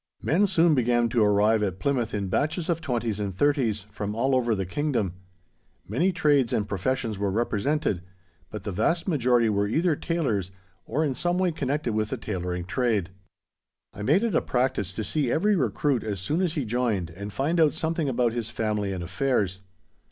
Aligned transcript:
Men 0.23 0.47
soon 0.47 0.73
began 0.73 1.09
to 1.09 1.23
arrive 1.23 1.61
at 1.61 1.77
Plymouth 1.77 2.11
in 2.11 2.27
batches 2.27 2.69
of 2.69 2.81
twenties 2.81 3.19
and 3.19 3.37
thirties, 3.37 3.85
from 3.91 4.15
all 4.15 4.33
over 4.35 4.55
the 4.55 4.65
Kingdom. 4.65 5.13
Many 5.87 6.11
trades 6.11 6.51
and 6.51 6.67
professions 6.67 7.19
were 7.19 7.29
represented, 7.29 8.01
but 8.49 8.63
the 8.63 8.71
vast 8.71 9.07
majority 9.07 9.47
were 9.47 9.67
either 9.67 9.95
tailors 9.95 10.49
or 10.87 11.05
in 11.05 11.13
some 11.13 11.37
way 11.37 11.51
connected 11.51 11.93
with 11.93 12.09
the 12.09 12.17
tailoring 12.17 12.65
trade. 12.65 13.11
I 13.93 14.01
made 14.01 14.23
it 14.23 14.33
a 14.33 14.41
practice 14.41 14.91
to 14.93 15.03
see 15.03 15.31
every 15.31 15.55
recruit 15.55 16.03
as 16.03 16.19
soon 16.19 16.41
as 16.41 16.53
he 16.55 16.65
joined 16.65 17.11
and 17.11 17.31
find 17.31 17.59
out 17.59 17.73
something 17.73 18.09
about 18.09 18.33
his 18.33 18.49
family 18.49 18.91
and 18.93 19.03
affairs. 19.03 19.61